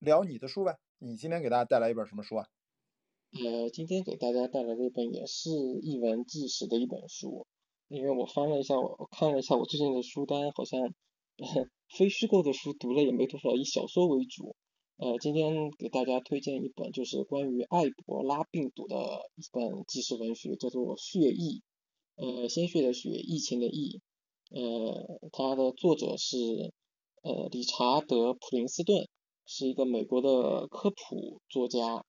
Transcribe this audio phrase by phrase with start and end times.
[0.00, 0.78] 聊你的书呗。
[0.98, 2.46] 你今天给大家带来一本什么书啊？
[3.32, 5.50] 呃，今天给大家带来的一本也是
[5.82, 7.46] 译文纪实的一本书，
[7.88, 10.80] 因为我翻了一下，我看了一下我最近的书单，好像
[11.96, 14.56] 非虚构的书读了也没多少，以小说为主。
[14.96, 18.96] 呃，今天给大家推荐一本就是关于埃博拉病毒的
[19.36, 21.62] 一本纪实文学，叫做《血疫》，
[22.42, 24.00] 呃，鲜血的血，疫情的疫。
[24.50, 26.36] 呃，它的作者是
[27.22, 29.08] 呃理查德普林斯顿，
[29.52, 32.04] 是一个美国的科普作家。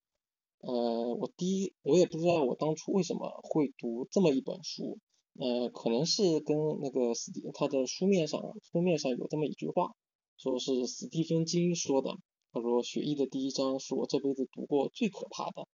[0.59, 4.99] 呃，我第一，我也不知道我当初为什么会读这么一本书，
[5.39, 8.39] 呃，可能是跟那个史蒂，他的书面上
[8.71, 9.95] 封面上有这么一句话，
[10.37, 12.11] 说是史蒂芬金说的，
[12.53, 15.67] 他说《血液》的第一章是我这辈子读过最可怕的，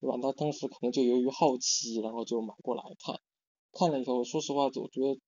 [0.00, 0.18] 对吧？
[0.20, 3.14] 他当时可能就由于好奇，然后就买过来看，
[3.70, 5.20] 看了以后，说实话，我觉得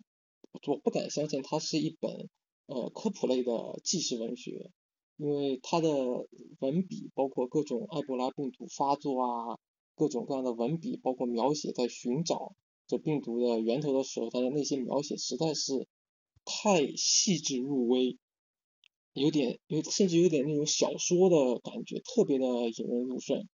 [0.67, 2.29] 我不敢相信它是一本
[2.67, 4.73] 呃科普类的纪实文学。
[5.17, 5.89] 因为他的
[6.59, 9.59] 文笔，包括各种埃博拉病毒发作啊，
[9.95, 12.55] 各种各样的文笔，包括描写在寻找
[12.89, 15.87] 这病毒的源头的时候，他的那些描写实在是
[16.45, 18.19] 太细致入微，
[19.13, 23.47] 有点有甚至有点那种小说的感觉，特别的引人入胜。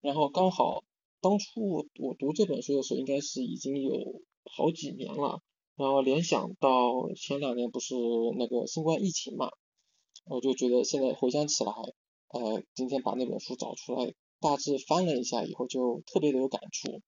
[0.00, 0.84] 然后刚好
[1.20, 5.42] 当初我我读这本书的时候，应该是已经有好几年了，
[5.74, 7.96] 然后联想到前两年不是
[8.38, 9.50] 那个新冠疫情嘛。
[10.30, 11.72] 我就觉得现在回想起来，
[12.28, 17.00] 呃，今天把那本书找出来，大致翻了一下以后，就特别的有感触。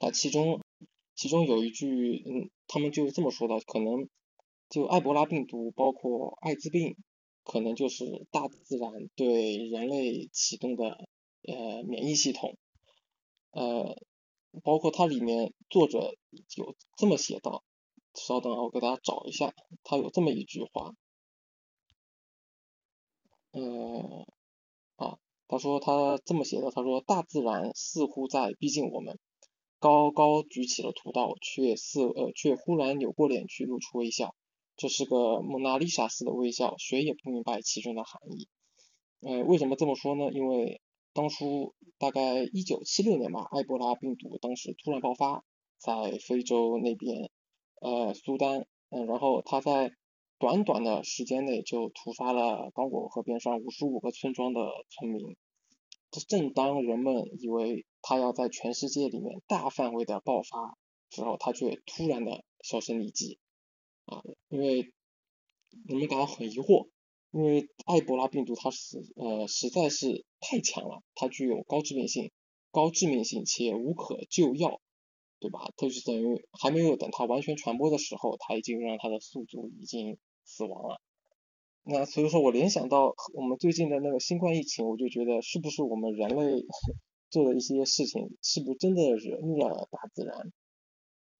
[0.00, 0.60] 那其中，
[1.14, 4.08] 其中有一句，嗯，他们就是这么说的，可能
[4.68, 6.96] 就埃博拉病毒，包括艾滋病，
[7.44, 11.06] 可能就是大自然对人类启动的
[11.42, 12.56] 呃免疫系统，
[13.52, 13.96] 呃，
[14.64, 16.16] 包括它里面作者
[16.56, 17.62] 有这么写到，
[18.14, 19.54] 稍等啊，我给大家找一下，
[19.84, 20.92] 他有这么一句话。
[23.56, 24.26] 呃，
[24.96, 25.16] 啊，
[25.48, 29.18] 他说他这么写的，他说大自然似乎在逼近我们，
[29.78, 34.34] 高高举起了屠刀，却似呃却忽然扭过脸去露出微笑，
[34.76, 38.46] 这是个蒙娜丽莎似的微笑，谁也不明白其中的含义。
[39.20, 40.30] 呃，为什么这么说呢？
[40.32, 40.82] 因为
[41.14, 45.42] 当初大概一九七六年吧，埃博拉病毒当时突然爆发
[45.78, 47.30] 在非洲那边，
[47.80, 49.92] 呃，苏丹，嗯，然后他在。
[50.38, 54.60] 短短的时间内就屠杀了刚果河边上五十五个村庄的
[54.90, 55.36] 村民。
[56.10, 60.76] 这正当人们以为他要在全世界里面大范围的爆发
[61.10, 63.38] 之后，他却突然的销声匿迹。
[64.04, 64.92] 啊，因为
[65.86, 66.88] 人们感到很疑惑，
[67.30, 72.30] 因为埃博拉病毒它是呃实在是太强了，它具有高致命性、
[72.70, 74.80] 高致命性且无可救药。
[75.38, 75.70] 对吧？
[75.76, 81.00] 它就等于还没有等它完全传播的时候，它已经让它的宿主已经死亡了。
[81.82, 86.64] 那所以说我联想到我们最近的那个新冠疫情，我就觉得是不是我们人类
[87.28, 90.52] 做的一些事情，是不是真的惹怒了大自然？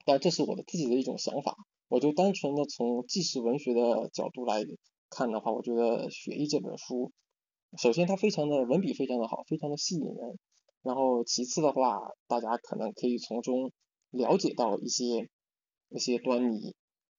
[0.05, 1.57] 但这是我的自己的一种想法。
[1.89, 4.63] 我就单纯的从纪实文学的角度来
[5.09, 7.13] 看的话，我觉得《血液》这本书，
[7.79, 10.39] 首先它非常的文笔非常的好，非常的吸引人。
[10.83, 13.73] 然后其次的话，大家可能可以从中。
[14.13, 15.29] 了解到一些
[15.91, 16.75] 一些端倪，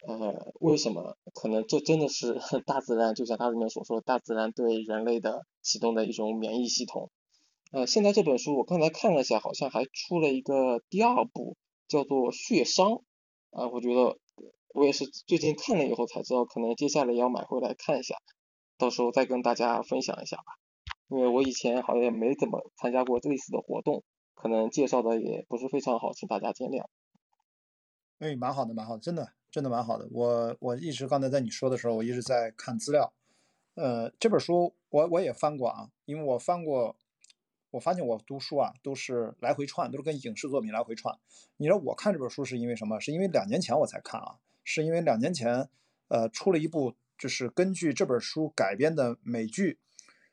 [0.06, 2.34] 呃，为什么可能这真的是
[2.66, 7.10] 大自然，就像它里面所说，大自然对人类的启动的一种免疫系统。
[7.72, 12.90] 呃，现在这本书我刚才看了一下，好像还出了一个第二部，叫做《血伤》。
[13.52, 14.18] 啊，我觉得
[14.74, 18.16] 我也是最近看了以后才知道，可能接下来要买回来看一下，
[18.78, 20.44] 到时候再跟大家分享一下吧。
[21.10, 24.04] 因为我以前好像也没怎么参加过类似的活动。
[24.36, 26.86] 可能介绍的也不是非常好，请大家见谅。
[28.20, 30.08] 哎，蛮好的，蛮好的，真的，真的蛮好的。
[30.12, 33.14] 我我一直刚才在你说的时候，我一直在看资料。
[33.76, 36.96] 呃，这本书我我也翻过啊，因为我翻过，
[37.70, 41.16] 我发现我读书啊都是来回串，都是跟影视作品来回串。
[41.58, 43.00] 你知道我看这本书是因为什么？
[43.00, 45.70] 是因为两年前我才看啊，是因为两年前
[46.08, 49.78] 呃出了一部就是根据这本书改编的美剧，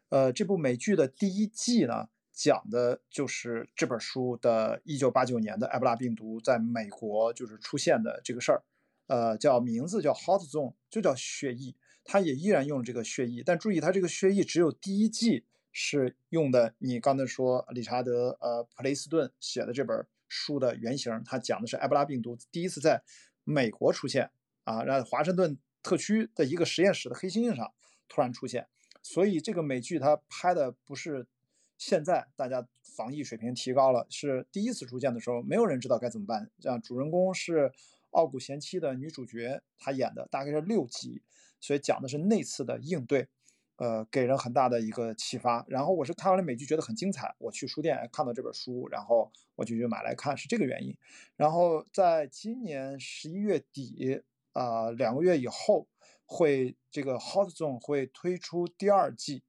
[0.08, 2.08] 呃，这部美剧的第一季呢。
[2.34, 8.64] 讲的就是这本书的1989年的埃博拉病毒在美国就是出现的这个事儿，
[9.06, 16.74] 呃，叫名字叫 Hot Zone，就叫血疫，它也依然用这个血疫，但注意它这个血疫只有第一季是用的。
[16.78, 23.00] 你刚才说理查德呃普雷斯顿写的这本书的原型，他讲的是埃博拉病毒第一次在
[23.44, 24.32] 美国出现
[24.64, 27.72] 啊，让华盛顿特区的一个实验室的黑猩猩上
[28.08, 28.66] 突然出现，
[29.04, 31.28] 所以这个美剧它拍的不是。
[31.76, 36.50] 现在大家防疫水平提高了，是第一次出现的时候，没有人知道该怎么办。
[36.60, 37.72] 这样，主人公是
[38.10, 41.22] 傲骨贤妻的女主角，她演的大概是六集，
[41.60, 43.28] 所以讲的是那次的应对。
[43.76, 45.64] 呃，给人很大的一个启发。
[45.66, 50.96] 然后我是看完了美剧，觉得很精彩，我去书店看到这本书，然后我就去买来看，是这个原因。
[51.34, 54.22] 然后在今年十一月底，
[54.52, 55.88] 啊，两个月以后，
[56.24, 59.42] 会这个 Hot Zone 会推出第二季，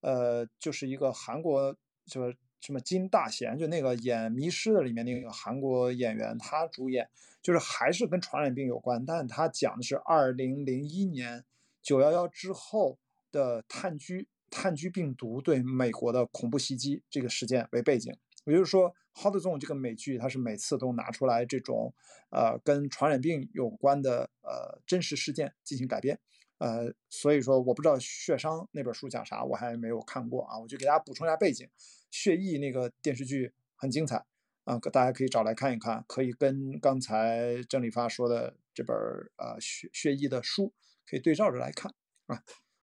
[0.00, 1.76] 呃，就是一个韩国
[2.06, 7.08] 什么什么金大贤，就那个演《迷失》的里面那个韩国演员，他主演，
[7.42, 11.44] 就是还是跟传染病有关，但他讲的是二零零一年
[11.82, 12.98] 九幺幺之后。
[13.32, 18.12] 的炭疽炭疽病毒对美国的恐怖袭击这个事件为背景，
[18.44, 21.94] 也就是说，《Hot Zone》这个美剧它是每次都拿出来这种
[22.30, 26.18] 呃跟传染病有关的呃真实事件进行改编，
[26.60, 31.66] 呃，所以说我不知道《血商》那本书讲啥，我还没有看过啊，我就给大家补充一下背景，
[32.10, 34.22] 《血疫》那个电视剧很精彩
[34.64, 38.94] 啊，大家可以找来看一看，可以跟刚才郑立发说的这本
[39.38, 40.70] 呃《血血疫》的书
[41.08, 41.94] 可以对照着来看
[42.26, 42.44] 啊。